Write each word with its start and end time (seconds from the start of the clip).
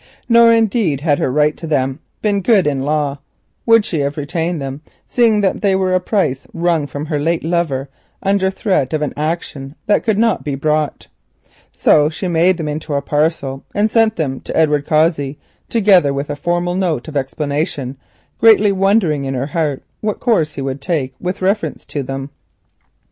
Nor, 0.27 0.51
indeed, 0.51 1.01
had 1.01 1.19
her 1.19 1.31
right 1.31 1.55
to 1.57 1.67
them 1.67 1.99
been 2.23 2.41
good 2.41 2.65
in 2.65 2.81
law, 2.81 3.19
would 3.67 3.85
she 3.85 3.99
have 3.99 4.17
retained 4.17 4.59
them, 4.59 4.81
seeing 5.05 5.41
that 5.41 5.61
they 5.61 5.75
were 5.75 5.93
a 5.93 5.99
price 5.99 6.47
wrung 6.55 6.87
from 6.87 7.05
her 7.05 7.19
late 7.19 7.43
lover 7.43 7.87
under 8.23 8.49
threat 8.49 8.93
of 8.93 9.03
an 9.03 9.13
action 9.15 9.75
that 9.85 10.03
could 10.03 10.17
not 10.17 10.43
be 10.43 10.55
brought. 10.55 11.07
So 11.71 12.09
she 12.09 12.27
made 12.27 12.57
them 12.57 12.67
into 12.67 12.95
a 12.95 13.01
parcel 13.03 13.63
and 13.75 13.91
sent 13.91 14.15
them 14.15 14.39
to 14.39 14.57
Edward 14.57 14.87
Cossey, 14.87 15.37
together 15.69 16.15
with 16.15 16.31
a 16.31 16.35
formal 16.35 16.73
note 16.73 17.07
of 17.07 17.15
explanation, 17.15 17.95
greatly 18.39 18.71
wondering 18.71 19.25
in 19.25 19.35
her 19.35 19.45
heart 19.45 19.83
what 19.99 20.19
course 20.19 20.55
he 20.55 20.63
would 20.63 20.81
take 20.81 21.13
with 21.19 21.43
reference 21.43 21.85
to 21.85 22.01
them. 22.01 22.31